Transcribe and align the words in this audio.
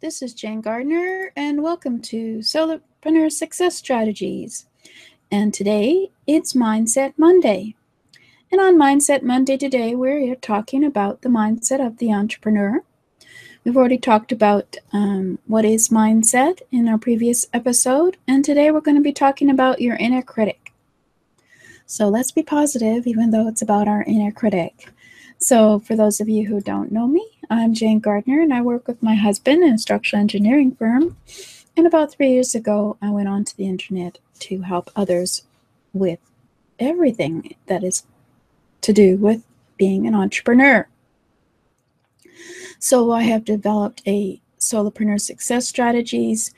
This 0.00 0.20
is 0.22 0.34
Jane 0.34 0.60
Gardner, 0.60 1.32
and 1.36 1.62
welcome 1.62 2.00
to 2.02 2.38
Solopreneur 2.38 3.30
Success 3.30 3.76
Strategies. 3.76 4.66
And 5.30 5.54
today 5.54 6.10
it's 6.26 6.52
Mindset 6.52 7.14
Monday. 7.16 7.76
And 8.50 8.60
on 8.60 8.76
Mindset 8.76 9.22
Monday 9.22 9.56
today, 9.56 9.94
we're 9.94 10.34
talking 10.34 10.84
about 10.84 11.22
the 11.22 11.28
mindset 11.28 11.84
of 11.84 11.98
the 11.98 12.12
entrepreneur. 12.12 12.82
We've 13.64 13.76
already 13.76 13.96
talked 13.96 14.32
about 14.32 14.76
um, 14.92 15.38
what 15.46 15.64
is 15.64 15.88
mindset 15.88 16.60
in 16.70 16.88
our 16.88 16.98
previous 16.98 17.46
episode, 17.54 18.16
and 18.26 18.44
today 18.44 18.70
we're 18.72 18.80
going 18.80 18.96
to 18.96 19.00
be 19.00 19.12
talking 19.12 19.48
about 19.48 19.80
your 19.80 19.96
inner 19.96 20.22
critic. 20.22 20.72
So 21.86 22.08
let's 22.08 22.32
be 22.32 22.42
positive, 22.42 23.06
even 23.06 23.30
though 23.30 23.48
it's 23.48 23.62
about 23.62 23.88
our 23.88 24.02
inner 24.02 24.32
critic. 24.32 24.90
So, 25.38 25.78
for 25.78 25.94
those 25.96 26.20
of 26.20 26.28
you 26.28 26.46
who 26.46 26.60
don't 26.60 26.92
know 26.92 27.06
me, 27.06 27.33
I'm 27.50 27.74
Jane 27.74 28.00
Gardner 28.00 28.40
and 28.40 28.52
I 28.52 28.62
work 28.62 28.88
with 28.88 29.02
my 29.02 29.14
husband 29.14 29.62
in 29.62 29.74
a 29.74 29.78
structural 29.78 30.20
engineering 30.20 30.74
firm. 30.74 31.16
And 31.76 31.86
about 31.86 32.12
three 32.12 32.30
years 32.30 32.54
ago, 32.54 32.96
I 33.02 33.10
went 33.10 33.28
onto 33.28 33.56
the 33.56 33.66
internet 33.66 34.18
to 34.40 34.62
help 34.62 34.90
others 34.94 35.44
with 35.92 36.18
everything 36.78 37.54
that 37.66 37.82
is 37.82 38.04
to 38.82 38.92
do 38.92 39.16
with 39.16 39.42
being 39.76 40.06
an 40.06 40.14
entrepreneur. 40.14 40.88
So, 42.78 43.12
I 43.12 43.22
have 43.22 43.44
developed 43.44 44.02
a 44.06 44.40
solopreneur 44.58 45.20
success 45.20 45.66
strategies 45.66 46.52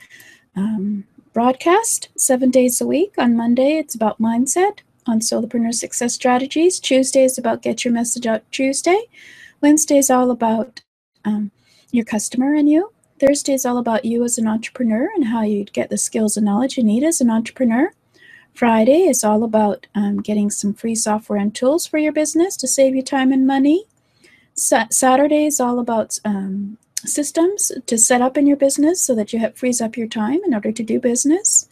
um, 0.56 1.04
broadcast 1.32 2.08
seven 2.16 2.50
days 2.50 2.80
a 2.80 2.86
week. 2.86 3.14
On 3.18 3.36
Monday, 3.36 3.76
it's 3.76 3.94
about 3.94 4.20
mindset 4.20 4.80
on 5.06 5.20
Solopreneur 5.20 5.74
Success 5.74 6.14
Strategies. 6.14 6.80
Tuesday 6.80 7.24
is 7.24 7.38
about 7.38 7.62
Get 7.62 7.84
Your 7.84 7.92
Message 7.92 8.26
Out 8.26 8.42
Tuesday. 8.50 9.04
Wednesday 9.60 9.98
is 9.98 10.10
all 10.10 10.30
about 10.30 10.80
um, 11.24 11.50
your 11.90 12.04
customer 12.04 12.54
and 12.54 12.68
you. 12.68 12.92
Thursday 13.18 13.54
is 13.54 13.64
all 13.64 13.78
about 13.78 14.04
you 14.04 14.24
as 14.24 14.36
an 14.38 14.46
entrepreneur 14.46 15.10
and 15.14 15.26
how 15.26 15.42
you 15.42 15.64
get 15.64 15.88
the 15.88 15.96
skills 15.96 16.36
and 16.36 16.44
knowledge 16.44 16.76
you 16.76 16.84
need 16.84 17.02
as 17.02 17.20
an 17.20 17.30
entrepreneur. 17.30 17.92
Friday 18.52 19.02
is 19.02 19.24
all 19.24 19.42
about 19.44 19.86
um, 19.94 20.18
getting 20.20 20.50
some 20.50 20.74
free 20.74 20.94
software 20.94 21.38
and 21.38 21.54
tools 21.54 21.86
for 21.86 21.98
your 21.98 22.12
business 22.12 22.56
to 22.56 22.68
save 22.68 22.94
you 22.94 23.02
time 23.02 23.32
and 23.32 23.46
money. 23.46 23.84
Sa- 24.54 24.88
Saturday 24.90 25.46
is 25.46 25.60
all 25.60 25.78
about 25.78 26.18
um, 26.24 26.78
systems 26.98 27.72
to 27.86 27.98
set 27.98 28.20
up 28.20 28.36
in 28.36 28.46
your 28.46 28.56
business 28.56 29.00
so 29.00 29.14
that 29.14 29.32
you 29.32 29.38
have 29.38 29.56
frees 29.56 29.80
up 29.80 29.96
your 29.96 30.08
time 30.08 30.40
in 30.44 30.54
order 30.54 30.72
to 30.72 30.82
do 30.82 31.00
business. 31.00 31.68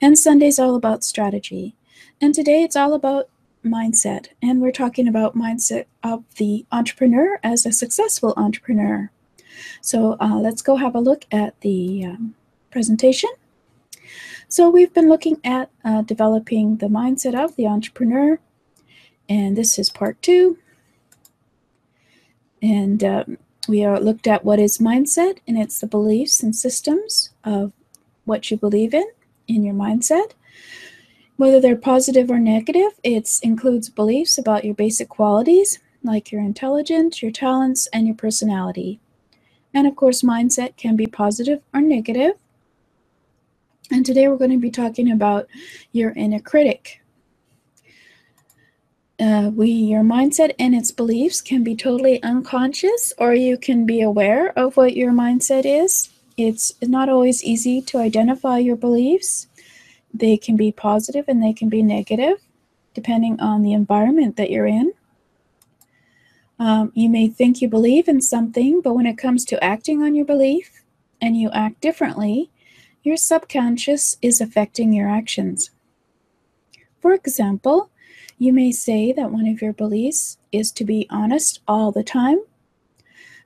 And 0.00 0.18
Sunday 0.18 0.48
is 0.48 0.58
all 0.58 0.74
about 0.74 1.04
strategy. 1.04 1.74
And 2.20 2.34
today 2.34 2.62
it's 2.62 2.76
all 2.76 2.94
about 2.94 3.28
mindset. 3.64 4.28
And 4.42 4.60
we're 4.60 4.72
talking 4.72 5.08
about 5.08 5.36
mindset 5.36 5.86
of 6.02 6.24
the 6.36 6.66
entrepreneur 6.70 7.38
as 7.42 7.66
a 7.66 7.72
successful 7.72 8.34
entrepreneur. 8.36 9.10
So 9.80 10.16
uh, 10.20 10.38
let's 10.40 10.62
go 10.62 10.76
have 10.76 10.94
a 10.94 11.00
look 11.00 11.24
at 11.30 11.60
the 11.60 12.04
um, 12.04 12.34
presentation. 12.70 13.30
So 14.48 14.68
we've 14.68 14.92
been 14.92 15.08
looking 15.08 15.38
at 15.42 15.70
uh, 15.84 16.02
developing 16.02 16.76
the 16.76 16.86
mindset 16.86 17.34
of 17.34 17.56
the 17.56 17.66
entrepreneur. 17.66 18.38
And 19.28 19.56
this 19.56 19.78
is 19.78 19.90
part 19.90 20.20
two. 20.22 20.58
And 22.62 23.02
um, 23.02 23.38
we 23.68 23.84
are 23.84 23.98
looked 23.98 24.26
at 24.26 24.44
what 24.44 24.58
is 24.58 24.78
mindset, 24.78 25.38
and 25.46 25.58
it's 25.58 25.80
the 25.80 25.86
beliefs 25.86 26.42
and 26.42 26.54
systems 26.54 27.30
of 27.42 27.72
what 28.24 28.50
you 28.50 28.56
believe 28.56 28.94
in 28.94 29.06
in 29.48 29.64
your 29.64 29.74
mindset. 29.74 30.32
Whether 31.36 31.60
they're 31.60 31.76
positive 31.76 32.30
or 32.30 32.38
negative, 32.38 32.92
it 33.02 33.40
includes 33.42 33.88
beliefs 33.88 34.38
about 34.38 34.64
your 34.64 34.74
basic 34.74 35.08
qualities, 35.08 35.80
like 36.02 36.30
your 36.30 36.40
intelligence, 36.40 37.22
your 37.22 37.32
talents, 37.32 37.88
and 37.92 38.06
your 38.06 38.16
personality. 38.16 39.00
And 39.72 39.86
of 39.86 39.96
course, 39.96 40.22
mindset 40.22 40.76
can 40.76 40.94
be 40.94 41.06
positive 41.06 41.60
or 41.72 41.80
negative. 41.80 42.32
And 43.90 44.06
today 44.06 44.28
we're 44.28 44.36
going 44.36 44.52
to 44.52 44.58
be 44.58 44.70
talking 44.70 45.10
about 45.10 45.48
your 45.92 46.12
inner 46.12 46.40
critic. 46.40 47.00
Uh, 49.18 49.50
we, 49.54 49.70
your 49.70 50.02
mindset 50.02 50.54
and 50.58 50.74
its 50.74 50.90
beliefs 50.90 51.40
can 51.40 51.62
be 51.62 51.76
totally 51.76 52.22
unconscious, 52.22 53.12
or 53.18 53.34
you 53.34 53.56
can 53.56 53.86
be 53.86 54.00
aware 54.00 54.56
of 54.58 54.76
what 54.76 54.96
your 54.96 55.12
mindset 55.12 55.64
is. 55.64 56.10
It's 56.36 56.74
not 56.82 57.08
always 57.08 57.44
easy 57.44 57.80
to 57.82 57.98
identify 57.98 58.58
your 58.58 58.76
beliefs. 58.76 59.46
They 60.14 60.36
can 60.36 60.56
be 60.56 60.70
positive 60.70 61.24
and 61.26 61.42
they 61.42 61.52
can 61.52 61.68
be 61.68 61.82
negative, 61.82 62.38
depending 62.94 63.40
on 63.40 63.62
the 63.62 63.72
environment 63.72 64.36
that 64.36 64.50
you're 64.50 64.66
in. 64.66 64.92
Um, 66.60 66.92
you 66.94 67.08
may 67.08 67.28
think 67.28 67.60
you 67.60 67.68
believe 67.68 68.06
in 68.06 68.20
something, 68.20 68.80
but 68.80 68.94
when 68.94 69.06
it 69.06 69.18
comes 69.18 69.44
to 69.46 69.62
acting 69.62 70.02
on 70.02 70.14
your 70.14 70.24
belief 70.24 70.84
and 71.20 71.36
you 71.36 71.50
act 71.50 71.80
differently, 71.80 72.50
your 73.02 73.16
subconscious 73.16 74.16
is 74.22 74.40
affecting 74.40 74.92
your 74.92 75.08
actions. 75.08 75.70
For 77.00 77.12
example, 77.12 77.90
you 78.38 78.52
may 78.52 78.70
say 78.70 79.12
that 79.12 79.32
one 79.32 79.46
of 79.46 79.60
your 79.60 79.72
beliefs 79.72 80.38
is 80.52 80.70
to 80.72 80.84
be 80.84 81.06
honest 81.10 81.60
all 81.66 81.92
the 81.92 82.04
time. 82.04 82.40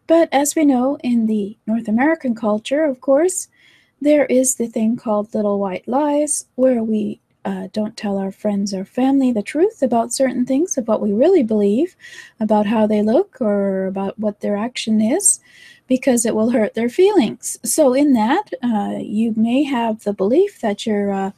But 0.07 0.29
as 0.33 0.55
we 0.55 0.65
know 0.65 0.99
in 1.03 1.27
the 1.27 1.59
North 1.67 1.89
American 1.89 2.35
culture, 2.35 2.85
of 2.85 3.01
course, 3.01 3.49
there 4.01 4.27
is 4.27 4.55
the 4.55 4.69
thing 4.69 4.97
called 4.97 5.35
little 5.35 5.59
white 5.59 5.87
lies, 5.89 6.47
where 6.55 6.83
we 6.83 7.21
uh, 7.45 7.69
don't 7.73 7.97
tell 7.97 8.19
our 8.19 8.33
friends 8.33 8.75
or 8.75 8.85
family 8.85 9.33
the 9.33 9.43
truth 9.43 9.83
about 9.83 10.13
certain 10.13 10.45
things, 10.45 10.77
of 10.77 10.87
what 10.87 11.01
we 11.01 11.13
really 11.13 11.43
believe, 11.43 11.97
about 12.39 12.67
how 12.67 12.87
they 12.87 13.03
look, 13.03 13.41
or 13.41 13.87
about 13.87 14.19
what 14.19 14.41
their 14.41 14.57
action 14.57 15.01
is, 15.01 15.41
because 15.87 16.25
it 16.27 16.35
will 16.35 16.51
hurt 16.51 16.75
their 16.75 16.89
feelings. 16.89 17.59
So, 17.65 17.95
in 17.95 18.13
that, 18.13 18.51
uh, 18.63 18.99
you 19.01 19.35
may 19.37 19.65
have 19.65 20.05
the 20.05 20.13
belief 20.13 20.61
that 20.61 20.87
you're 20.87 21.13
uh, 21.13 21.31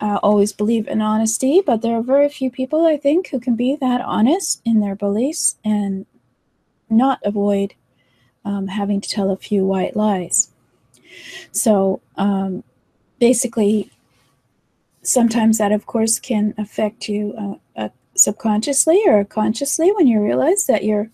uh 0.00 0.18
always 0.22 0.52
believe 0.52 0.88
in 0.88 1.00
honesty, 1.00 1.62
but 1.64 1.82
there 1.82 1.96
are 1.96 2.02
very 2.02 2.28
few 2.28 2.50
people, 2.50 2.86
I 2.86 2.96
think, 2.96 3.28
who 3.28 3.40
can 3.40 3.56
be 3.56 3.76
that 3.76 4.00
honest 4.00 4.62
in 4.64 4.80
their 4.80 4.96
beliefs 4.96 5.56
and 5.64 6.06
not 6.88 7.20
avoid 7.24 7.74
um, 8.44 8.68
having 8.68 9.00
to 9.00 9.08
tell 9.08 9.30
a 9.30 9.36
few 9.36 9.64
white 9.64 9.96
lies. 9.96 10.50
So 11.52 12.00
um, 12.16 12.64
basically, 13.18 13.90
sometimes 15.02 15.58
that, 15.58 15.72
of 15.72 15.86
course, 15.86 16.18
can 16.18 16.54
affect 16.58 17.08
you 17.08 17.34
uh, 17.38 17.82
uh, 17.82 17.88
subconsciously 18.16 19.02
or 19.06 19.24
consciously 19.24 19.92
when 19.92 20.06
you 20.06 20.20
realize 20.20 20.66
that 20.66 20.84
your 20.84 21.10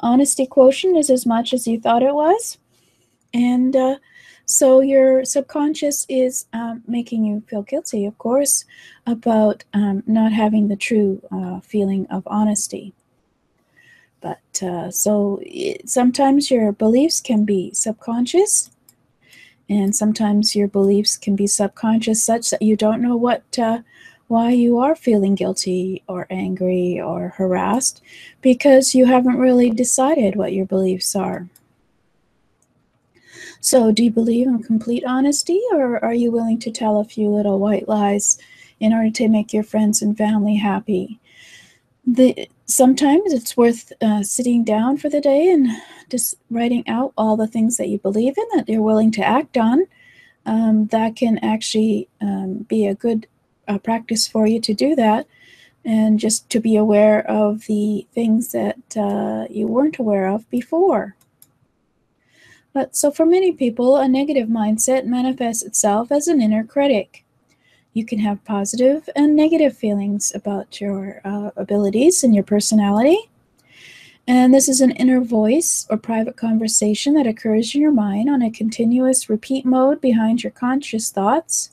honesty 0.00 0.46
quotient 0.46 0.96
is 0.96 1.10
as 1.10 1.24
much 1.26 1.52
as 1.52 1.66
you 1.66 1.80
thought 1.80 2.02
it 2.02 2.14
was. 2.14 2.58
And 3.32 3.74
uh, 3.74 3.96
so 4.44 4.80
your 4.80 5.24
subconscious 5.24 6.04
is 6.08 6.46
um, 6.52 6.82
making 6.86 7.24
you 7.24 7.42
feel 7.48 7.62
guilty, 7.62 8.04
of 8.04 8.18
course, 8.18 8.64
about 9.06 9.64
um, 9.72 10.02
not 10.06 10.32
having 10.32 10.68
the 10.68 10.76
true 10.76 11.22
uh, 11.30 11.60
feeling 11.60 12.06
of 12.08 12.22
honesty. 12.26 12.92
But 14.20 14.62
uh, 14.62 14.90
so 14.90 15.40
it, 15.42 15.88
sometimes 15.88 16.50
your 16.50 16.72
beliefs 16.72 17.20
can 17.20 17.44
be 17.44 17.72
subconscious 17.72 18.70
and 19.68 19.94
sometimes 19.94 20.56
your 20.56 20.68
beliefs 20.68 21.16
can 21.16 21.36
be 21.36 21.46
subconscious 21.46 22.22
such 22.22 22.50
that 22.50 22.62
you 22.62 22.76
don't 22.76 23.02
know 23.02 23.16
what 23.16 23.42
uh, 23.58 23.80
why 24.28 24.50
you 24.50 24.78
are 24.78 24.94
feeling 24.94 25.34
guilty 25.34 26.02
or 26.08 26.26
angry 26.30 26.98
or 26.98 27.28
harassed 27.36 28.02
because 28.40 28.94
you 28.94 29.04
haven't 29.04 29.38
really 29.38 29.68
decided 29.68 30.36
what 30.36 30.54
your 30.54 30.64
beliefs 30.64 31.14
are. 31.14 31.48
So 33.60 33.92
do 33.92 34.04
you 34.04 34.10
believe 34.10 34.46
in 34.46 34.62
complete 34.62 35.04
honesty 35.04 35.60
or 35.72 36.02
are 36.02 36.14
you 36.14 36.30
willing 36.30 36.58
to 36.60 36.70
tell 36.70 36.98
a 36.98 37.04
few 37.04 37.28
little 37.28 37.58
white 37.58 37.88
lies 37.88 38.38
in 38.80 38.92
order 38.92 39.10
to 39.10 39.28
make 39.28 39.52
your 39.52 39.62
friends 39.62 40.00
and 40.00 40.16
family 40.16 40.56
happy? 40.56 41.20
The 42.06 42.48
sometimes 42.66 43.32
it's 43.32 43.56
worth 43.56 43.92
uh, 44.00 44.22
sitting 44.22 44.64
down 44.64 44.96
for 44.96 45.08
the 45.08 45.20
day 45.20 45.50
and 45.50 45.68
just 46.10 46.36
writing 46.50 46.86
out 46.88 47.12
all 47.16 47.36
the 47.36 47.46
things 47.46 47.76
that 47.76 47.88
you 47.88 47.98
believe 47.98 48.36
in 48.36 48.44
that 48.54 48.68
you're 48.68 48.82
willing 48.82 49.10
to 49.12 49.24
act 49.24 49.56
on. 49.56 49.86
Um, 50.44 50.86
that 50.86 51.14
can 51.16 51.38
actually 51.38 52.08
um, 52.20 52.66
be 52.68 52.86
a 52.86 52.94
good 52.94 53.28
uh, 53.68 53.78
practice 53.78 54.26
for 54.26 54.46
you 54.46 54.60
to 54.60 54.74
do 54.74 54.96
that 54.96 55.26
and 55.84 56.18
just 56.18 56.48
to 56.50 56.60
be 56.60 56.76
aware 56.76 57.28
of 57.28 57.66
the 57.66 58.06
things 58.12 58.52
that 58.52 58.96
uh, 58.96 59.46
you 59.50 59.66
weren't 59.66 59.98
aware 59.98 60.28
of 60.28 60.48
before. 60.50 61.16
But 62.72 62.96
so 62.96 63.10
for 63.10 63.26
many 63.26 63.52
people, 63.52 63.96
a 63.96 64.08
negative 64.08 64.48
mindset 64.48 65.04
manifests 65.04 65.62
itself 65.62 66.10
as 66.10 66.28
an 66.28 66.40
inner 66.40 66.64
critic. 66.64 67.24
You 67.94 68.06
can 68.06 68.18
have 68.20 68.44
positive 68.44 69.08
and 69.14 69.36
negative 69.36 69.76
feelings 69.76 70.32
about 70.34 70.80
your 70.80 71.20
uh, 71.24 71.50
abilities 71.56 72.24
and 72.24 72.34
your 72.34 72.44
personality. 72.44 73.18
And 74.26 74.54
this 74.54 74.68
is 74.68 74.80
an 74.80 74.92
inner 74.92 75.20
voice 75.20 75.86
or 75.90 75.96
private 75.96 76.36
conversation 76.36 77.14
that 77.14 77.26
occurs 77.26 77.74
in 77.74 77.80
your 77.80 77.92
mind 77.92 78.30
on 78.30 78.40
a 78.40 78.50
continuous 78.50 79.28
repeat 79.28 79.64
mode 79.66 80.00
behind 80.00 80.42
your 80.42 80.52
conscious 80.52 81.10
thoughts. 81.10 81.72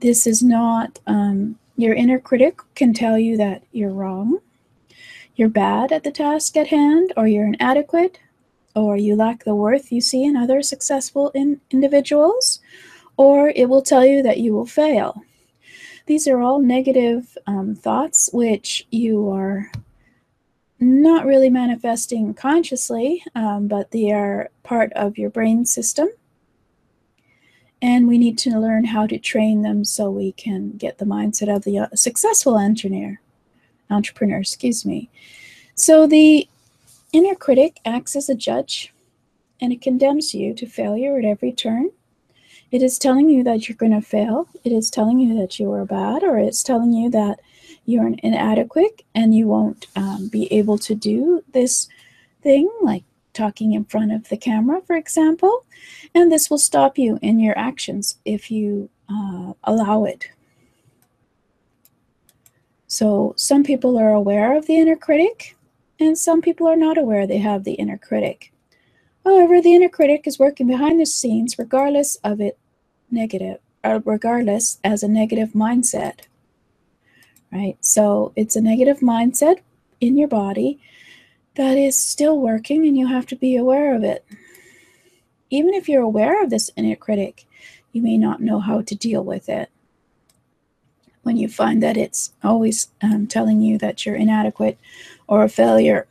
This 0.00 0.26
is 0.26 0.42
not, 0.42 0.98
um, 1.06 1.58
your 1.76 1.94
inner 1.94 2.18
critic 2.18 2.58
can 2.74 2.92
tell 2.92 3.16
you 3.18 3.36
that 3.36 3.62
you're 3.72 3.92
wrong, 3.92 4.40
you're 5.36 5.48
bad 5.48 5.92
at 5.92 6.02
the 6.02 6.10
task 6.10 6.56
at 6.56 6.66
hand, 6.66 7.12
or 7.16 7.28
you're 7.28 7.46
inadequate, 7.46 8.18
or 8.74 8.96
you 8.96 9.14
lack 9.14 9.44
the 9.44 9.54
worth 9.54 9.92
you 9.92 10.00
see 10.00 10.24
in 10.24 10.36
other 10.36 10.60
successful 10.60 11.30
in 11.34 11.60
individuals, 11.70 12.60
or 13.18 13.52
it 13.54 13.68
will 13.68 13.82
tell 13.82 14.06
you 14.06 14.22
that 14.22 14.38
you 14.38 14.54
will 14.54 14.64
fail. 14.64 15.22
These 16.06 16.26
are 16.26 16.40
all 16.40 16.60
negative 16.60 17.36
um, 17.46 17.74
thoughts 17.74 18.30
which 18.32 18.86
you 18.90 19.28
are 19.28 19.70
not 20.80 21.26
really 21.26 21.50
manifesting 21.50 22.32
consciously, 22.32 23.22
um, 23.34 23.66
but 23.68 23.90
they 23.90 24.12
are 24.12 24.48
part 24.62 24.92
of 24.94 25.18
your 25.18 25.28
brain 25.28 25.66
system. 25.66 26.08
And 27.82 28.08
we 28.08 28.18
need 28.18 28.38
to 28.38 28.58
learn 28.58 28.84
how 28.84 29.06
to 29.08 29.18
train 29.18 29.62
them 29.62 29.84
so 29.84 30.10
we 30.10 30.32
can 30.32 30.72
get 30.78 30.98
the 30.98 31.04
mindset 31.04 31.54
of 31.54 31.64
the 31.64 31.78
uh, 31.78 31.88
successful 31.94 32.56
engineer, 32.56 33.20
entrepreneur, 33.90 34.38
excuse 34.38 34.86
me. 34.86 35.10
So 35.74 36.06
the 36.06 36.48
inner 37.12 37.34
critic 37.34 37.80
acts 37.84 38.14
as 38.16 38.28
a 38.28 38.34
judge 38.34 38.92
and 39.60 39.72
it 39.72 39.82
condemns 39.82 40.34
you 40.34 40.54
to 40.54 40.66
failure 40.66 41.18
at 41.18 41.24
every 41.24 41.52
turn. 41.52 41.90
It 42.70 42.82
is 42.82 42.98
telling 42.98 43.28
you 43.30 43.42
that 43.44 43.68
you're 43.68 43.76
going 43.76 43.92
to 43.92 44.06
fail. 44.06 44.48
It 44.62 44.72
is 44.72 44.90
telling 44.90 45.18
you 45.18 45.38
that 45.40 45.58
you 45.58 45.72
are 45.72 45.86
bad, 45.86 46.22
or 46.22 46.38
it's 46.38 46.62
telling 46.62 46.92
you 46.92 47.10
that 47.10 47.40
you're 47.86 48.12
inadequate 48.22 49.02
and 49.14 49.34
you 49.34 49.46
won't 49.46 49.86
um, 49.96 50.28
be 50.28 50.52
able 50.52 50.76
to 50.78 50.94
do 50.94 51.42
this 51.52 51.88
thing, 52.42 52.70
like 52.82 53.04
talking 53.32 53.72
in 53.72 53.84
front 53.84 54.12
of 54.12 54.28
the 54.28 54.36
camera, 54.36 54.82
for 54.86 54.96
example. 54.96 55.64
And 56.14 56.30
this 56.30 56.50
will 56.50 56.58
stop 56.58 56.98
you 56.98 57.18
in 57.22 57.40
your 57.40 57.58
actions 57.58 58.18
if 58.24 58.50
you 58.50 58.90
uh, 59.08 59.54
allow 59.64 60.04
it. 60.04 60.28
So, 62.86 63.34
some 63.36 63.64
people 63.64 63.98
are 63.98 64.12
aware 64.12 64.56
of 64.56 64.66
the 64.66 64.76
inner 64.76 64.96
critic, 64.96 65.56
and 66.00 66.16
some 66.16 66.40
people 66.40 66.66
are 66.66 66.76
not 66.76 66.96
aware 66.96 67.26
they 67.26 67.38
have 67.38 67.64
the 67.64 67.74
inner 67.74 67.98
critic. 67.98 68.50
However, 69.28 69.60
the 69.60 69.74
inner 69.74 69.88
critic 69.88 70.26
is 70.26 70.38
working 70.38 70.66
behind 70.66 71.00
the 71.00 71.06
scenes 71.06 71.58
regardless 71.58 72.16
of 72.24 72.40
it 72.40 72.58
negative, 73.10 73.58
or 73.84 73.92
uh, 73.92 74.00
regardless 74.04 74.78
as 74.82 75.02
a 75.02 75.08
negative 75.08 75.50
mindset 75.50 76.20
right? 77.52 77.76
So 77.80 78.32
it's 78.36 78.56
a 78.56 78.60
negative 78.60 79.00
mindset 79.00 79.60
in 80.00 80.16
your 80.16 80.28
body 80.28 80.80
that 81.54 81.76
is 81.76 82.00
still 82.00 82.38
working 82.38 82.86
and 82.86 82.96
you 82.96 83.06
have 83.06 83.26
to 83.26 83.36
be 83.36 83.56
aware 83.56 83.94
of 83.94 84.04
it. 84.04 84.24
Even 85.50 85.74
if 85.74 85.88
you're 85.88 86.02
aware 86.02 86.42
of 86.42 86.50
this 86.50 86.70
inner 86.76 86.94
critic, 86.94 87.46
you 87.92 88.02
may 88.02 88.18
not 88.18 88.40
know 88.40 88.60
how 88.60 88.82
to 88.82 88.94
deal 88.94 89.24
with 89.24 89.48
it. 89.48 89.70
When 91.22 91.36
you 91.36 91.48
find 91.48 91.82
that 91.82 91.96
it's 91.96 92.32
always 92.42 92.88
um, 93.02 93.26
telling 93.26 93.60
you 93.60 93.76
that 93.78 94.04
you're 94.04 94.14
inadequate 94.14 94.78
or 95.26 95.42
a 95.42 95.48
failure. 95.48 96.06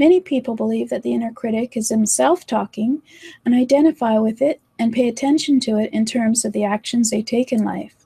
Many 0.00 0.20
people 0.20 0.56
believe 0.56 0.88
that 0.90 1.04
the 1.04 1.14
inner 1.14 1.32
critic 1.32 1.76
is 1.76 1.90
himself 1.90 2.44
talking 2.44 3.02
and 3.44 3.54
identify 3.54 4.18
with 4.18 4.42
it 4.42 4.60
and 4.80 4.92
pay 4.92 5.06
attention 5.08 5.60
to 5.60 5.78
it 5.78 5.92
in 5.92 6.04
terms 6.04 6.44
of 6.44 6.52
the 6.52 6.64
actions 6.64 7.10
they 7.10 7.22
take 7.22 7.52
in 7.52 7.62
life 7.62 8.00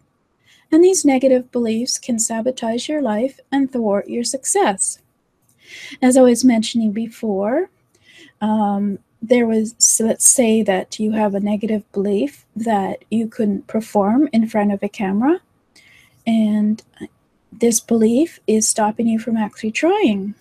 and 0.74 0.82
these 0.82 1.04
negative 1.04 1.52
beliefs 1.52 1.98
can 1.98 2.18
sabotage 2.18 2.88
your 2.88 3.00
life 3.00 3.38
and 3.52 3.70
thwart 3.70 4.08
your 4.08 4.24
success. 4.24 4.98
As 6.02 6.16
I 6.16 6.22
was 6.22 6.44
mentioning 6.44 6.90
before, 6.90 7.70
um, 8.40 8.98
there 9.22 9.46
was, 9.46 9.76
so 9.78 10.04
let's 10.04 10.28
say 10.28 10.62
that 10.62 10.98
you 10.98 11.12
have 11.12 11.34
a 11.34 11.40
negative 11.40 11.90
belief 11.92 12.44
that 12.56 13.04
you 13.08 13.28
couldn't 13.28 13.68
perform 13.68 14.28
in 14.32 14.48
front 14.48 14.72
of 14.72 14.82
a 14.82 14.88
camera, 14.88 15.40
and 16.26 16.82
this 17.52 17.78
belief 17.78 18.40
is 18.48 18.66
stopping 18.66 19.06
you 19.06 19.20
from 19.20 19.36
actually 19.36 19.70
trying. 19.70 20.34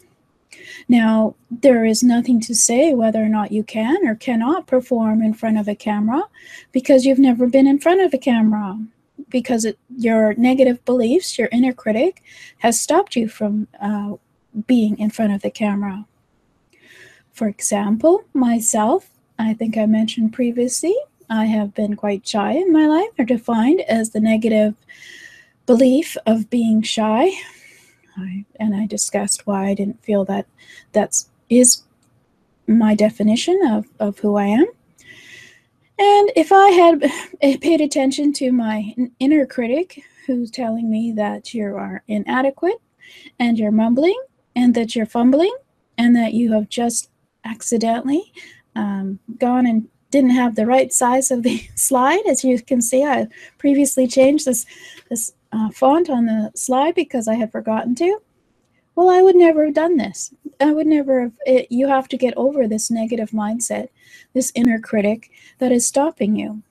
Now, 0.88 1.36
there 1.50 1.86
is 1.86 2.04
nothing 2.04 2.40
to 2.42 2.56
say 2.56 2.94
whether 2.94 3.24
or 3.24 3.30
not 3.30 3.52
you 3.52 3.64
can 3.64 4.08
or 4.08 4.16
cannot 4.16 4.68
perform 4.68 5.22
in 5.22 5.34
front 5.34 5.58
of 5.58 5.68
a 5.68 5.76
camera 5.76 6.24
because 6.72 7.06
you've 7.06 7.20
never 7.20 7.48
been 7.48 7.68
in 7.68 7.80
front 7.80 8.02
of 8.02 8.14
a 8.14 8.18
camera 8.18 8.80
because 9.30 9.66
it, 9.66 9.78
your 9.98 10.34
negative 10.36 10.84
beliefs, 10.86 11.38
your 11.38 11.50
inner 11.52 11.74
critic, 11.74 12.22
has 12.60 12.80
stopped 12.80 13.16
you 13.16 13.28
from 13.28 13.68
uh, 13.82 14.14
being 14.68 14.98
in 15.00 15.10
front 15.10 15.34
of 15.34 15.42
the 15.42 15.52
camera. 15.52 16.06
For 17.32 17.48
example, 17.48 18.24
myself, 18.34 19.10
I 19.40 19.54
think 19.54 19.78
I 19.78 19.86
mentioned 19.88 20.34
previously, 20.34 20.96
I 21.30 21.46
have 21.46 21.74
been 21.74 21.96
quite 21.96 22.28
shy 22.28 22.52
in 22.52 22.72
my 22.72 22.86
life, 22.86 23.10
or 23.18 23.26
defined 23.26 23.82
as 23.82 24.12
the 24.12 24.20
negative 24.20 24.76
belief 25.66 26.16
of 26.26 26.50
being 26.50 26.82
shy. 26.82 27.32
I, 28.18 28.46
and 28.60 28.76
I 28.76 28.86
discussed 28.86 29.48
why 29.48 29.68
I 29.68 29.74
didn't 29.74 30.04
feel 30.04 30.26
that 30.26 30.46
that's 30.92 31.30
is 31.50 31.84
my 32.68 32.96
definition 32.96 33.60
of, 33.70 33.86
of 34.00 34.20
who 34.20 34.38
I 34.38 34.46
am. 34.46 34.66
And 36.00 36.32
if 36.36 36.52
I 36.52 36.70
had 36.70 37.12
paid 37.62 37.82
attention 37.82 38.34
to 38.34 38.52
my 38.52 38.96
inner 39.20 39.46
critic 39.46 40.04
who's 40.26 40.50
telling 40.50 40.90
me 40.90 41.12
that 41.12 41.54
you 41.54 41.76
are 41.76 42.04
inadequate 42.08 42.82
and 43.40 43.60
you're 43.60 43.72
mumbling 43.72 44.20
and 44.56 44.74
that 44.76 44.96
you're 44.96 45.06
fumbling 45.06 45.56
and 45.98 46.16
that 46.16 46.34
you 46.34 46.54
have 46.54 46.70
just 46.70 47.10
accidentally 47.46 48.32
um, 48.76 49.20
gone 49.38 49.68
and 49.68 49.88
didn't 50.10 50.32
have 50.32 50.56
the 50.56 50.66
right 50.66 50.94
size 50.94 51.32
of 51.32 51.44
the 51.44 51.68
slide. 51.76 52.26
As 52.28 52.44
you 52.44 52.62
can 52.62 52.82
see, 52.82 53.04
I 53.04 53.28
previously 53.58 54.08
changed 54.08 54.46
this, 54.46 54.66
this 55.10 55.34
uh, 55.54 55.70
font 55.70 56.10
on 56.10 56.26
the 56.26 56.52
slide 56.56 56.96
because 56.96 57.28
I 57.28 57.36
had 57.36 57.52
forgotten 57.52 57.96
to. 57.96 58.20
Well, 58.96 59.10
I 59.10 59.22
would 59.22 59.36
never 59.36 59.66
have 59.66 59.74
done 59.74 59.98
this. 59.98 60.34
I 60.60 60.72
would 60.72 60.88
never 60.88 61.22
have. 61.22 61.34
It, 61.46 61.68
you 61.72 61.88
have 61.88 62.08
to 62.10 62.18
get 62.18 62.34
over 62.38 62.68
this 62.68 62.92
negative 62.92 63.32
mindset, 63.32 63.90
this 64.34 64.52
inner 64.56 64.80
critic 64.80 65.32
that 65.60 65.72
is 65.72 65.86
stopping 65.86 66.36
you. 66.36 66.64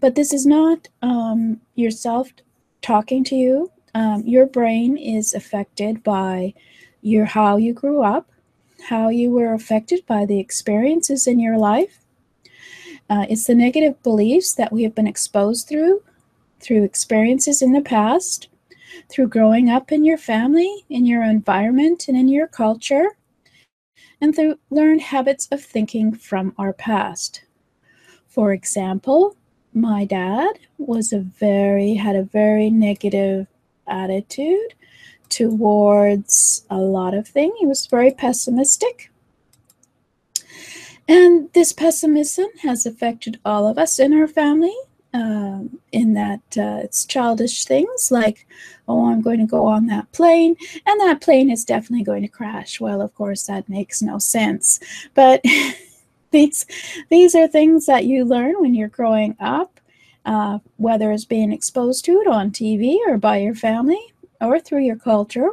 But 0.00 0.14
this 0.14 0.32
is 0.32 0.46
not 0.46 0.88
um, 1.02 1.60
yourself 1.74 2.32
talking 2.80 3.24
to 3.24 3.34
you. 3.34 3.70
Um, 3.94 4.22
your 4.24 4.46
brain 4.46 4.96
is 4.96 5.34
affected 5.34 6.02
by 6.02 6.54
your 7.02 7.24
how 7.24 7.56
you 7.56 7.72
grew 7.72 8.02
up, 8.02 8.30
how 8.88 9.08
you 9.08 9.30
were 9.30 9.52
affected 9.52 10.06
by 10.06 10.26
the 10.26 10.38
experiences 10.38 11.26
in 11.26 11.40
your 11.40 11.58
life. 11.58 11.98
Uh, 13.08 13.26
it's 13.28 13.46
the 13.46 13.54
negative 13.54 14.00
beliefs 14.04 14.54
that 14.54 14.72
we 14.72 14.84
have 14.84 14.94
been 14.94 15.08
exposed 15.08 15.68
through, 15.68 16.02
through 16.60 16.84
experiences 16.84 17.62
in 17.62 17.72
the 17.72 17.80
past, 17.80 18.48
through 19.08 19.28
growing 19.28 19.70
up 19.70 19.92
in 19.92 20.04
your 20.04 20.18
family, 20.18 20.84
in 20.88 21.06
your 21.06 21.22
environment, 21.22 22.06
and 22.08 22.16
in 22.16 22.28
your 22.28 22.46
culture, 22.46 23.16
and 24.20 24.34
through 24.34 24.58
learned 24.70 25.00
habits 25.00 25.48
of 25.50 25.62
thinking 25.62 26.12
from 26.12 26.54
our 26.58 26.72
past. 26.72 27.42
For 28.28 28.52
example, 28.52 29.36
my 29.72 30.04
dad 30.04 30.58
was 30.78 31.12
a 31.12 31.20
very 31.20 31.94
had 31.94 32.16
a 32.16 32.24
very 32.24 32.70
negative 32.70 33.46
attitude 33.86 34.74
towards 35.28 36.66
a 36.68 36.78
lot 36.78 37.14
of 37.14 37.28
things. 37.28 37.54
He 37.58 37.66
was 37.66 37.86
very 37.86 38.10
pessimistic. 38.10 39.10
And 41.08 41.52
this 41.54 41.72
pessimism 41.72 42.48
has 42.62 42.86
affected 42.86 43.40
all 43.44 43.66
of 43.66 43.78
us 43.78 43.98
in 43.98 44.12
our 44.12 44.28
family 44.28 44.76
um, 45.12 45.80
in 45.92 46.14
that 46.14 46.40
uh, 46.56 46.80
it's 46.82 47.04
childish 47.04 47.64
things 47.64 48.10
like, 48.10 48.46
oh, 48.88 49.10
I'm 49.10 49.20
going 49.20 49.40
to 49.40 49.46
go 49.46 49.66
on 49.66 49.86
that 49.86 50.10
plane, 50.12 50.56
and 50.86 51.00
that 51.00 51.20
plane 51.20 51.50
is 51.50 51.64
definitely 51.64 52.04
going 52.04 52.22
to 52.22 52.28
crash. 52.28 52.80
Well, 52.80 53.00
of 53.00 53.14
course, 53.14 53.46
that 53.46 53.68
makes 53.68 54.02
no 54.02 54.18
sense. 54.18 54.80
But 55.14 55.44
these, 56.30 56.66
these 57.08 57.34
are 57.34 57.48
things 57.48 57.86
that 57.86 58.04
you 58.04 58.24
learn 58.24 58.54
when 58.58 58.74
you're 58.74 58.88
growing 58.88 59.36
up, 59.40 59.80
uh, 60.24 60.58
whether 60.76 61.10
it's 61.12 61.24
being 61.24 61.52
exposed 61.52 62.04
to 62.04 62.20
it 62.20 62.26
on 62.26 62.50
TV 62.50 62.98
or 63.06 63.18
by 63.18 63.38
your 63.38 63.54
family 63.54 64.12
or 64.40 64.60
through 64.60 64.84
your 64.84 64.96
culture. 64.96 65.50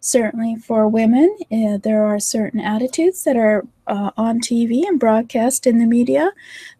Certainly, 0.00 0.56
for 0.56 0.86
women, 0.86 1.36
uh, 1.50 1.76
there 1.78 2.04
are 2.04 2.20
certain 2.20 2.60
attitudes 2.60 3.24
that 3.24 3.36
are 3.36 3.66
uh, 3.88 4.12
on 4.16 4.38
TV 4.38 4.86
and 4.86 5.00
broadcast 5.00 5.66
in 5.66 5.78
the 5.78 5.86
media 5.86 6.30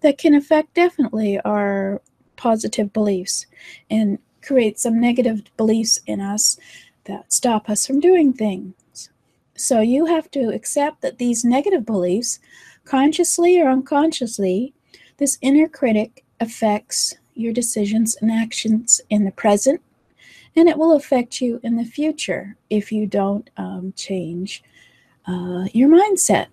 that 0.02 0.18
can 0.18 0.35
affect 0.35 0.75
definitely 0.75 1.40
our 1.40 2.00
positive 2.38 2.90
beliefs 2.95 3.45
and 3.90 4.18
create 4.42 4.78
some 4.78 4.99
negative 4.99 5.42
beliefs 5.59 6.00
in 6.07 6.23
us 6.23 6.59
that 7.04 7.30
stop 7.30 7.68
us 7.68 7.87
from 7.87 8.00
doing 8.00 8.33
things. 8.33 9.11
So 9.54 9.80
you 9.80 10.07
have 10.07 10.30
to 10.30 10.49
accept 10.49 11.02
that 11.02 11.18
these 11.18 11.45
negative 11.45 11.85
beliefs 11.85 12.38
Consciously 12.88 13.61
or 13.61 13.68
unconsciously, 13.68 14.73
this 15.18 15.37
inner 15.42 15.68
critic 15.68 16.25
affects 16.40 17.14
your 17.35 17.52
decisions 17.52 18.16
and 18.16 18.33
actions 18.33 19.02
in 19.11 19.26
the 19.26 19.30
present, 19.30 19.83
and 20.57 20.71
it 20.71 20.78
will 20.78 20.97
affect 20.97 21.42
you 21.42 21.61
in 21.62 21.76
the 21.76 21.85
future 21.85 22.57
if 22.71 22.90
you 22.90 23.07
don't 23.07 23.50
um, 23.59 23.92
change 23.95 24.62
uh, 25.26 25.66
your 25.75 25.90
mindset. 25.90 26.47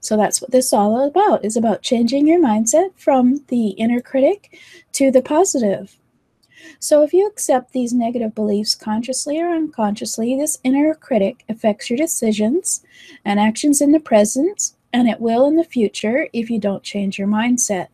So 0.00 0.16
that's 0.16 0.40
what 0.40 0.50
this 0.50 0.66
is 0.66 0.72
all 0.72 1.06
about 1.06 1.44
is 1.44 1.56
about 1.56 1.82
changing 1.82 2.26
your 2.26 2.40
mindset 2.40 2.90
from 2.96 3.44
the 3.48 3.70
inner 3.70 4.00
critic 4.00 4.58
to 4.92 5.10
the 5.10 5.22
positive. 5.22 5.98
So 6.80 7.02
if 7.02 7.12
you 7.12 7.26
accept 7.26 7.72
these 7.72 7.92
negative 7.92 8.34
beliefs 8.34 8.74
consciously 8.74 9.40
or 9.40 9.50
unconsciously, 9.50 10.36
this 10.36 10.58
inner 10.62 10.94
critic 10.94 11.44
affects 11.48 11.90
your 11.90 11.96
decisions 11.96 12.82
and 13.24 13.40
actions 13.40 13.80
in 13.80 13.92
the 13.92 14.00
present, 14.00 14.72
and 14.92 15.08
it 15.08 15.20
will 15.20 15.46
in 15.46 15.56
the 15.56 15.64
future 15.64 16.28
if 16.32 16.50
you 16.50 16.58
don't 16.58 16.82
change 16.82 17.18
your 17.18 17.28
mindset. 17.28 17.88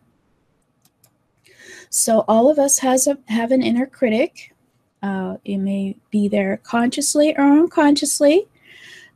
So 1.89 2.25
all 2.27 2.51
of 2.51 2.59
us 2.59 2.79
has 2.81 3.07
a, 3.07 3.19
have 3.29 3.53
an 3.53 3.63
inner 3.63 3.87
critic. 3.87 4.55
Uh, 5.03 5.37
it 5.45 5.59
may 5.59 5.97
be 6.11 6.29
there 6.29 6.59
consciously 6.59 7.35
or 7.37 7.45
unconsciously. 7.45 8.49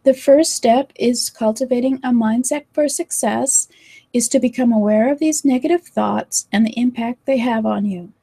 The 0.08 0.14
first 0.14 0.54
step 0.54 0.90
is 0.96 1.28
cultivating 1.28 1.96
a 1.96 2.12
mindset 2.12 2.64
for 2.72 2.88
success 2.88 3.68
is 4.14 4.26
to 4.28 4.40
become 4.40 4.72
aware 4.72 5.12
of 5.12 5.18
these 5.18 5.44
negative 5.44 5.82
thoughts 5.82 6.48
and 6.50 6.66
the 6.66 6.72
impact 6.80 7.26
they 7.26 7.36
have 7.36 7.66
on 7.66 7.84
you. 7.84 8.14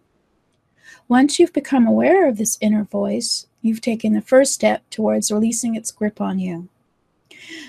Once 1.07 1.37
you've 1.37 1.53
become 1.53 1.85
aware 1.85 2.27
of 2.27 2.39
this 2.39 2.57
inner 2.59 2.85
voice, 2.85 3.45
you've 3.61 3.81
taken 3.81 4.13
the 4.13 4.21
first 4.21 4.51
step 4.51 4.81
towards 4.89 5.29
releasing 5.29 5.75
its 5.75 5.91
grip 5.91 6.19
on 6.19 6.39
you. 6.39 6.69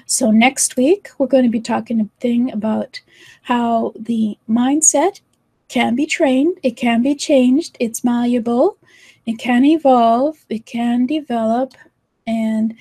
So 0.06 0.30
next 0.30 0.78
week 0.78 1.10
we're 1.18 1.26
going 1.26 1.44
to 1.44 1.50
be 1.50 1.60
talking 1.60 2.00
a 2.00 2.08
thing 2.18 2.50
about 2.50 3.02
how 3.42 3.92
the 4.00 4.38
mindset 4.48 5.20
can 5.68 5.94
be 5.94 6.06
trained, 6.06 6.56
it 6.62 6.78
can 6.78 7.02
be 7.02 7.14
changed, 7.14 7.76
it's 7.80 8.02
malleable, 8.02 8.78
it 9.26 9.38
can 9.38 9.66
evolve, 9.66 10.38
it 10.48 10.64
can 10.64 11.04
develop, 11.04 11.74
and 12.26 12.76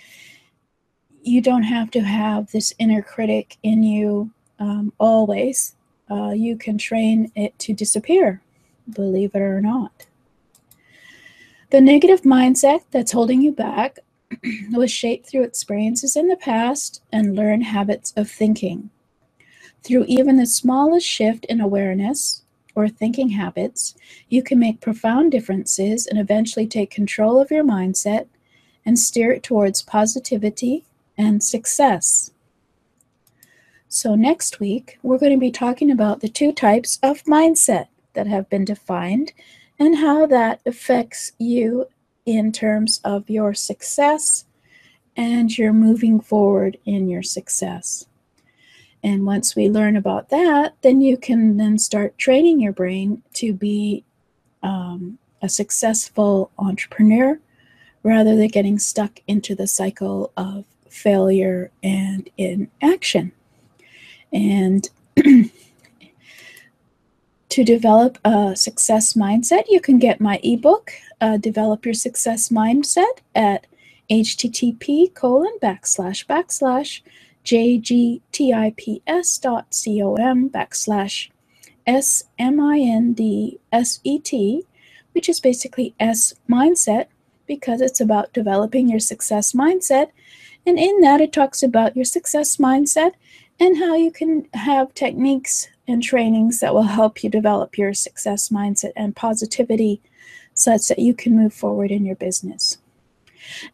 you 1.26 1.42
don't 1.42 1.64
have 1.64 1.90
to 1.92 2.02
have 2.02 2.52
this 2.52 2.74
inner 2.78 3.02
critic 3.02 3.58
in 3.64 3.82
you 3.82 4.32
um, 4.60 4.94
always. 5.00 5.76
Uh, 6.10 6.30
you 6.30 6.56
can 6.56 6.78
train 6.78 7.32
it 7.36 7.58
to 7.58 7.74
disappear, 7.74 8.42
believe 8.94 9.34
it 9.34 9.42
or 9.42 9.60
not. 9.60 10.06
The 11.72 11.82
negative 11.82 12.22
mindset 12.22 12.82
that's 12.92 13.12
holding 13.12 13.42
you 13.42 13.52
back 13.52 13.98
was 14.72 14.92
shaped 14.92 15.28
through 15.28 15.44
experiences 15.44 16.16
in 16.16 16.28
the 16.28 16.36
past 16.36 17.02
and 17.12 17.36
learned 17.36 17.64
habits 17.64 18.14
of 18.16 18.30
thinking. 18.30 18.92
Through 19.84 20.06
even 20.08 20.38
the 20.38 20.46
smallest 20.46 21.08
shift 21.08 21.46
in 21.46 21.60
awareness 21.60 22.44
or 22.76 22.88
thinking 22.88 23.30
habits, 23.30 23.96
you 24.30 24.44
can 24.44 24.60
make 24.60 24.80
profound 24.80 25.32
differences 25.32 26.06
and 26.06 26.20
eventually 26.20 26.68
take 26.68 26.92
control 26.92 27.42
of 27.42 27.50
your 27.50 27.64
mindset 27.64 28.28
and 28.86 29.00
steer 29.00 29.32
it 29.32 29.42
towards 29.42 29.82
positivity 29.82 30.86
and 31.18 31.44
success. 31.44 32.32
So, 33.88 34.16
next 34.16 34.60
week, 34.60 35.00
we're 35.04 35.18
going 35.18 35.32
to 35.32 35.40
be 35.40 35.52
talking 35.52 35.90
about 35.90 36.20
the 36.20 36.28
two 36.28 36.52
types 36.52 37.00
of 37.02 37.24
mindset 37.24 37.88
that 38.14 38.28
have 38.28 38.50
been 38.50 38.66
defined 38.66 39.34
and 39.80 39.98
how 39.98 40.26
that 40.26 40.62
affects 40.66 41.32
you 41.38 41.88
in 42.26 42.52
terms 42.52 43.00
of 43.04 43.30
your 43.30 43.54
success 43.54 44.46
and 45.16 45.58
your 45.58 45.72
moving 45.72 46.20
forward 46.20 46.78
in 46.86 47.08
your 47.08 47.24
success. 47.24 48.06
And 49.04 49.26
once 49.26 49.56
we 49.56 49.70
learn 49.70 49.96
about 49.96 50.30
that, 50.30 50.76
then 50.82 51.00
you 51.00 51.16
can 51.16 51.58
then 51.58 51.78
start 51.78 52.18
training 52.18 52.60
your 52.60 52.74
brain 52.74 53.22
to 53.34 53.54
be 53.54 54.04
um, 54.64 55.20
a 55.42 55.48
successful 55.48 56.52
entrepreneur 56.58 57.40
rather 58.02 58.36
than 58.36 58.48
getting 58.48 58.80
stuck 58.80 59.20
into 59.28 59.54
the 59.54 59.68
cycle 59.68 60.32
of 60.36 60.66
failure 60.96 61.72
and 61.84 62.30
inaction. 62.38 63.32
And 64.32 64.90
to 67.50 67.64
develop 67.64 68.18
a 68.24 68.56
success 68.56 69.14
mindset, 69.14 69.64
you 69.70 69.82
can 69.82 70.00
get 70.00 70.22
my 70.22 70.40
ebook, 70.44 70.94
uh, 71.22 71.38
Develop 71.38 71.86
Your 71.86 71.94
Success 71.94 72.50
Mindset, 72.50 73.20
at 73.34 73.68
http 74.08 75.12
colon 75.16 75.58
backslash 75.64 76.28
backslash 76.28 77.02
jgtips.com 77.44 78.20
backslash 80.52 81.30
s-m-i-n-d-s-e-t, 81.88 82.24
which 85.14 85.30
is 85.30 85.40
basically 85.40 85.96
S 86.00 86.34
mindset 86.50 87.06
because 87.48 87.82
it's 87.82 88.02
about 88.02 88.34
developing 88.34 88.90
your 88.90 89.00
success 89.00 89.54
mindset. 89.54 90.08
And 90.66 90.80
in 90.80 91.02
that, 91.02 91.22
it 91.22 91.32
talks 91.32 91.62
about 91.62 91.96
your 91.96 92.06
success 92.06 92.58
mindset 92.58 93.12
and 93.60 93.78
how 93.78 93.96
you 93.96 94.12
can 94.12 94.48
have 94.54 94.94
techniques 94.94 95.68
and 95.88 96.02
trainings 96.02 96.60
that 96.60 96.74
will 96.74 96.84
help 96.84 97.24
you 97.24 97.30
develop 97.30 97.78
your 97.78 97.94
success 97.94 98.50
mindset 98.50 98.92
and 98.96 99.16
positivity 99.16 100.02
such 100.54 100.88
that 100.88 101.00
you 101.00 101.14
can 101.14 101.36
move 101.36 101.54
forward 101.54 101.92
in 101.92 102.06
your 102.06 102.16
business. 102.16 102.78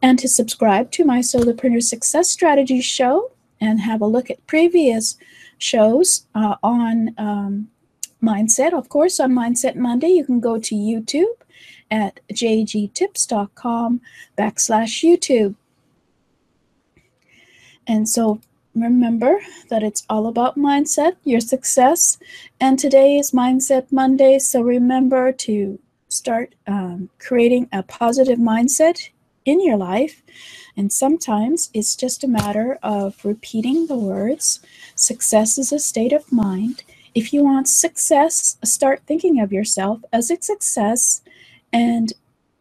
And 0.02 0.20
to 0.20 0.28
subscribe 0.28 0.92
to 0.92 1.06
my 1.06 1.20
Solopreneur 1.20 1.82
Success 1.82 2.30
Strategies 2.30 2.86
show 2.86 3.32
and 3.62 3.80
have 3.80 4.02
a 4.02 4.08
look 4.08 4.30
at 4.30 4.46
previous 4.48 5.18
shows 5.58 6.26
uh, 6.36 6.56
on 6.62 7.14
um, 7.18 7.70
mindset, 8.22 8.74
of 8.74 8.90
course, 8.90 9.20
on 9.20 9.32
Mindset 9.32 9.76
Monday, 9.76 10.10
you 10.10 10.26
can 10.26 10.40
go 10.40 10.60
to 10.60 10.76
YouTube 10.76 11.36
at 11.90 12.20
jgtips.com 12.32 14.02
backslash 14.38 15.04
YouTube. 15.04 15.56
And 17.92 18.08
so 18.08 18.40
remember 18.74 19.42
that 19.68 19.84
it's 19.84 20.06
all 20.10 20.28
about 20.28 20.58
mindset, 20.58 21.18
your 21.26 21.42
success. 21.42 22.18
And 22.58 22.80
today 22.80 23.18
is 23.18 23.32
Mindset 23.32 23.92
Monday. 23.92 24.40
So 24.40 24.62
remember 24.62 25.34
to 25.34 25.78
start 26.08 26.56
um, 26.68 27.10
creating 27.20 27.68
a 27.74 27.84
positive 27.84 28.40
mindset 28.40 29.10
in 29.44 29.60
your 29.62 29.76
life. 29.76 30.24
And 30.78 30.94
sometimes 30.94 31.70
it's 31.74 31.98
just 31.98 32.24
a 32.24 32.30
matter 32.30 32.80
of 32.82 33.26
repeating 33.26 33.88
the 33.88 33.98
words. 33.98 34.62
Success 34.96 35.58
is 35.58 35.74
a 35.74 35.80
state 35.80 36.14
of 36.14 36.32
mind. 36.32 36.86
If 37.14 37.34
you 37.34 37.44
want 37.44 37.68
success, 37.68 38.58
start 38.64 39.02
thinking 39.06 39.42
of 39.42 39.52
yourself 39.52 40.00
as 40.14 40.32
a 40.32 40.42
success 40.42 41.22
and 41.74 42.14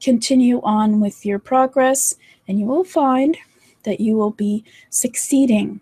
continue 0.02 0.60
on 0.62 0.98
with 0.98 1.24
your 1.24 1.38
progress, 1.38 2.16
and 2.48 2.58
you 2.58 2.66
will 2.66 2.82
find 2.82 3.36
that 3.84 4.00
you 4.00 4.16
will 4.16 4.30
be 4.30 4.64
succeeding. 4.88 5.80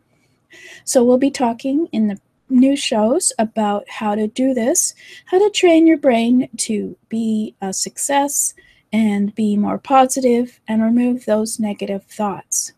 So, 0.85 1.05
we'll 1.05 1.19
be 1.19 1.31
talking 1.31 1.89
in 1.93 2.09
the 2.09 2.19
new 2.49 2.77
shows 2.77 3.33
about 3.39 3.89
how 3.89 4.15
to 4.15 4.27
do 4.27 4.55
this, 4.55 4.95
how 5.27 5.39
to 5.39 5.51
train 5.51 5.87
your 5.87 5.99
brain 5.99 6.49
to 6.57 6.97
be 7.09 7.55
a 7.61 7.73
success 7.73 8.55
and 8.93 9.35
be 9.35 9.57
more 9.57 9.79
positive 9.79 10.61
and 10.67 10.83
remove 10.83 11.25
those 11.25 11.61
negative 11.61 12.05
thoughts. 12.05 12.73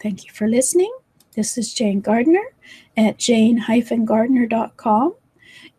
Thank 0.00 0.24
you 0.24 0.32
for 0.32 0.46
listening. 0.46 0.94
This 1.34 1.58
is 1.58 1.74
Jane 1.74 2.00
Gardner 2.00 2.44
at 2.96 3.18
jane-gardner.com 3.18 5.14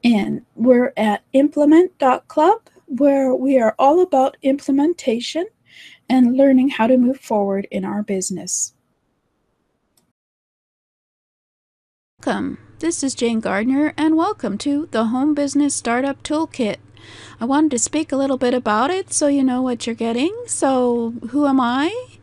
and 0.04 0.46
we're 0.56 0.94
at 0.98 1.24
implement.club 1.34 2.62
where 2.88 3.34
we 3.34 3.58
are 3.58 3.74
all 3.80 4.02
about 4.02 4.38
implementation 4.42 5.46
and 6.10 6.38
learning 6.38 6.70
how 6.70 6.88
to 6.88 6.98
move 6.98 7.20
forward 7.20 7.68
in 7.72 7.86
our 7.86 8.04
business. 8.04 8.74
Welcome. 12.26 12.58
This 12.80 13.04
is 13.04 13.16
Jane 13.16 13.40
Gardner, 13.40 13.94
and 13.98 14.18
welcome 14.18 14.58
to 14.60 14.88
the 14.92 15.06
Home 15.06 15.34
Business 15.34 15.76
Startup 15.76 16.22
Toolkit. 16.24 16.78
I 17.40 17.46
wanted 17.46 17.72
to 17.72 17.80
speak 17.80 18.12
a 18.12 18.18
little 18.18 18.38
bit 18.38 18.54
about 18.54 18.90
it 18.90 19.14
so 19.14 19.28
you 19.28 19.44
know 19.44 19.62
what 19.62 19.86
you're 19.86 19.96
getting. 19.96 20.36
So, 20.48 21.14
who 21.30 21.46
am 21.46 21.60
I? 21.60 22.18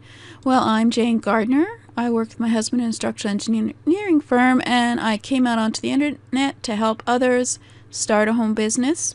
Well, 0.45 0.63
I'm 0.63 0.91
Jane 0.91 1.19
Gardner. 1.19 1.67
I 1.97 2.11
work 2.11 2.31
with 2.31 2.41
my 2.41 2.49
husband 2.49 2.81
in 2.81 2.85
an 2.85 2.89
instructional 2.89 3.33
engineering 3.33 4.21
firm, 4.21 4.61
and 4.67 5.01
I 5.01 5.19
came 5.19 5.47
out 5.47 5.59
onto 5.59 5.81
the 5.81 5.93
internet 5.93 6.63
to 6.65 6.77
help 6.77 7.03
others 7.07 7.59
start 7.91 8.29
a 8.29 8.33
home 8.33 8.55
business. 8.55 9.15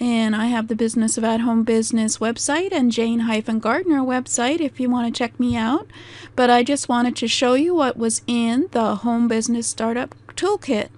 And 0.00 0.34
I 0.34 0.46
have 0.46 0.68
the 0.68 0.74
Business 0.74 1.18
of 1.18 1.24
At 1.24 1.40
Home 1.40 1.62
Business 1.62 2.18
website 2.18 2.72
and 2.72 2.90
Jane 2.90 3.20
Gardner 3.60 4.00
website 4.00 4.60
if 4.60 4.80
you 4.80 4.88
want 4.88 5.12
to 5.12 5.18
check 5.18 5.38
me 5.38 5.56
out. 5.56 5.86
But 6.34 6.48
I 6.48 6.62
just 6.62 6.88
wanted 6.88 7.14
to 7.16 7.28
show 7.28 7.52
you 7.52 7.74
what 7.74 7.98
was 7.98 8.22
in 8.26 8.68
the 8.72 8.96
Home 8.96 9.28
Business 9.28 9.66
Startup 9.66 10.14
Toolkit 10.34 10.88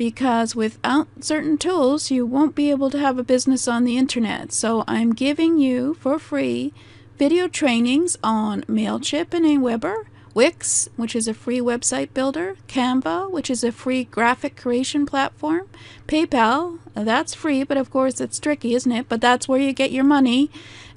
because 0.00 0.56
without 0.56 1.08
certain 1.20 1.58
tools, 1.58 2.10
you 2.10 2.24
won't 2.24 2.54
be 2.54 2.70
able 2.70 2.88
to 2.88 2.98
have 2.98 3.18
a 3.18 3.22
business 3.22 3.68
on 3.68 3.84
the 3.84 3.98
internet. 3.98 4.50
So 4.50 4.82
I'm 4.88 5.12
giving 5.12 5.58
you 5.58 5.92
for 5.92 6.18
free 6.18 6.72
video 7.18 7.46
trainings 7.46 8.16
on 8.24 8.62
MailChimp 8.62 9.34
and 9.34 9.44
Aweber, 9.44 10.04
Wix, 10.32 10.88
which 10.96 11.16
is 11.16 11.26
a 11.26 11.34
free 11.34 11.60
website 11.60 12.14
builder, 12.14 12.56
Canva, 12.68 13.30
which 13.30 13.50
is 13.50 13.64
a 13.64 13.72
free 13.72 14.04
graphic 14.04 14.56
creation 14.56 15.04
platform, 15.04 15.68
PayPal, 16.06 16.78
that's 16.94 17.34
free, 17.34 17.64
but 17.64 17.76
of 17.76 17.90
course 17.90 18.20
it's 18.20 18.38
tricky, 18.38 18.74
isn't 18.74 18.92
it? 18.92 19.08
But 19.08 19.20
that's 19.20 19.48
where 19.48 19.60
you 19.60 19.72
get 19.72 19.90
your 19.90 20.04
money. 20.04 20.50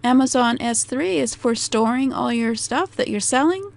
Amazon 0.03 0.57
S3 0.57 1.15
is 1.15 1.33
for 1.35 1.55
storing 1.55 2.13
all 2.13 2.31
your 2.31 2.55
stuff 2.55 2.95
that 2.95 3.07
you're 3.07 3.19
selling. 3.19 3.71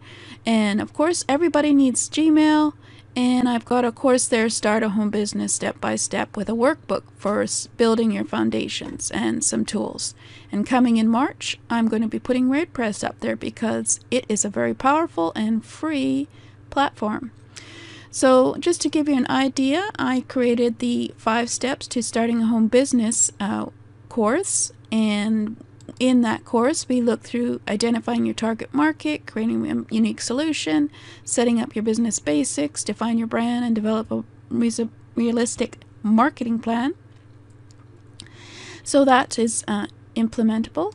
And 0.45 0.81
of 0.81 0.93
course, 0.93 1.25
everybody 1.29 1.73
needs 1.73 2.09
Gmail. 2.09 2.75
And 3.17 3.49
I've 3.49 3.65
got 3.65 3.87
a 3.87 3.93
course 3.93 4.29
there, 4.29 4.51
Start 4.51 4.83
a 4.83 4.91
Home 4.91 5.09
Business 5.09 5.55
Step 5.55 5.81
by 5.81 5.97
Step, 5.97 6.37
with 6.37 6.51
a 6.51 6.53
workbook 6.53 7.05
for 7.17 7.47
building 7.79 8.13
your 8.13 8.27
foundations 8.27 9.11
and 9.11 9.43
some 9.43 9.65
tools. 9.65 10.15
And 10.53 10.67
coming 10.67 10.99
in 10.99 11.09
March, 11.09 11.59
I'm 11.71 11.89
going 11.89 12.03
to 12.03 12.09
be 12.09 12.19
putting 12.19 12.49
WordPress 12.49 13.03
up 13.03 13.19
there 13.21 13.35
because 13.35 14.01
it 14.11 14.27
is 14.29 14.45
a 14.45 14.51
very 14.51 14.75
powerful 14.75 15.33
and 15.35 15.65
free 15.65 16.29
platform. 16.69 17.31
So, 18.11 18.55
just 18.57 18.83
to 18.83 18.91
give 18.91 19.09
you 19.09 19.17
an 19.17 19.31
idea, 19.31 19.89
I 19.99 20.27
created 20.29 20.79
the 20.79 21.15
five 21.17 21.49
steps 21.49 21.87
to 21.89 22.03
starting 22.03 22.43
a 22.43 22.47
home 22.47 22.69
business 22.69 23.31
uh, 23.41 23.67
course, 24.11 24.73
and 24.93 25.57
in 25.99 26.21
that 26.23 26.45
course, 26.45 26.89
we 26.89 27.01
look 27.01 27.23
through 27.23 27.61
identifying 27.67 28.27
your 28.27 28.35
target 28.35 28.73
market, 28.73 29.27
creating 29.27 29.71
a 29.71 29.95
unique 29.95 30.21
solution, 30.21 30.91
setting 31.25 31.61
up 31.61 31.75
your 31.75 31.83
business 31.83 32.19
basics, 32.19 32.85
define 32.85 33.19
your 33.19 33.27
brand, 33.27 33.65
and 33.65 33.75
develop 33.75 34.11
a 34.11 34.25
realistic 35.15 35.79
marketing 36.03 36.59
plan. 36.59 36.95
So 38.83 39.05
that 39.05 39.39
is 39.39 39.65
uh, 39.67 39.87
implementable. 40.15 40.95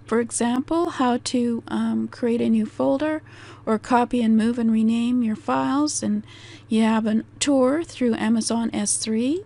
For 0.11 0.19
example, 0.19 0.89
how 0.89 1.19
to 1.23 1.63
um, 1.69 2.09
create 2.09 2.41
a 2.41 2.49
new 2.49 2.65
folder 2.65 3.21
or 3.65 3.79
copy 3.79 4.21
and 4.21 4.35
move 4.35 4.59
and 4.59 4.69
rename 4.69 5.23
your 5.23 5.37
files. 5.37 6.03
And 6.03 6.25
you 6.67 6.81
have 6.81 7.05
a 7.07 7.23
tour 7.39 7.81
through 7.81 8.15
Amazon 8.15 8.71
S3. 8.71 9.45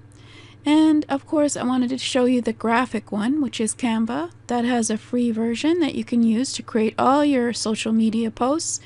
And 0.66 1.06
of 1.08 1.28
course, 1.28 1.56
I 1.56 1.62
wanted 1.62 1.90
to 1.90 2.00
show 2.00 2.26
you 2.26 2.42
the 2.42 2.52
graphic 2.52 3.12
one, 3.12 3.44
which 3.44 3.62
is 3.62 3.76
Canva. 3.76 4.32
That 4.48 4.66
has 4.66 4.90
a 4.90 4.98
free 4.98 5.30
version 5.30 5.82
that 5.82 5.94
you 5.94 6.04
can 6.04 6.24
use 6.24 6.52
to 6.54 6.64
create 6.64 6.96
all 6.98 7.24
your 7.24 7.54
social 7.54 7.94
media 7.94 8.32
posts, 8.32 8.80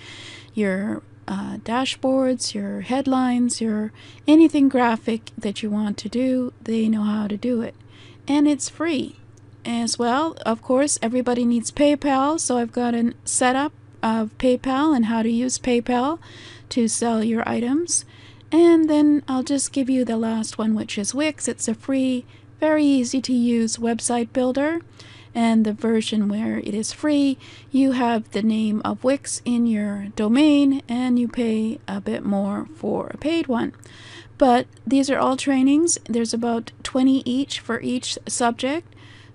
your 0.54 1.02
uh, 1.30 1.60
dashboards, 1.60 2.54
your 2.54 2.82
headlines, 2.82 3.62
your 3.62 3.94
anything 4.28 4.68
graphic 4.68 5.32
that 5.38 5.64
you 5.64 5.70
want 5.70 5.98
to 6.00 6.10
do. 6.10 6.52
They 6.62 6.90
know 6.90 7.04
how 7.04 7.30
to 7.30 7.38
do 7.38 7.62
it. 7.62 7.76
And 8.28 8.50
it's 8.50 8.68
free 8.68 9.16
as 9.66 10.00
well. 10.00 10.38
Of 10.46 10.62
course, 10.62 11.00
everybody 11.02 11.46
needs 11.46 11.72
PayPal, 11.72 12.40
so 12.40 12.58
I've 12.58 12.72
got 12.72 12.94
a 12.94 13.14
setup 13.26 13.74
of 14.02 14.38
PayPal 14.38 14.96
and 14.96 15.06
how 15.06 15.22
to 15.24 15.30
use 15.30 15.60
PayPal 15.60 16.20
to 16.70 16.88
sell 16.88 17.24
your 17.24 17.48
items. 17.48 18.06
And 18.52 18.90
then 18.90 19.24
I'll 19.28 19.44
just 19.44 19.72
give 19.72 19.90
you 19.90 20.04
the 20.04 20.18
last 20.18 20.58
one, 20.58 20.74
which 20.74 20.98
is 20.98 21.14
Wix. 21.14 21.48
It's 21.48 21.68
a 21.68 21.76
free, 21.76 22.26
very 22.60 22.84
easy 22.84 23.22
to 23.22 23.34
use 23.34 23.78
website 23.78 24.34
builder. 24.34 24.82
And 25.36 25.64
the 25.64 25.74
version 25.74 26.28
where 26.28 26.58
it 26.58 26.74
is 26.74 26.92
free, 26.92 27.38
you 27.72 27.92
have 27.92 28.32
the 28.32 28.42
name 28.42 28.82
of 28.84 29.04
Wix 29.04 29.44
in 29.46 29.68
your 29.68 30.08
domain 30.16 30.82
and 30.90 31.20
you 31.20 31.28
pay 31.28 31.80
a 31.88 32.02
bit 32.02 32.26
more 32.26 32.68
for 32.76 33.08
a 33.14 33.18
paid 33.18 33.48
one. 33.48 33.74
But 34.40 34.66
these 34.88 35.10
are 35.10 35.20
all 35.20 35.38
trainings. 35.38 36.00
There's 36.06 36.34
about 36.34 36.72
20 36.82 37.22
each 37.26 37.60
for 37.60 37.80
each 37.82 38.18
subject. 38.28 38.96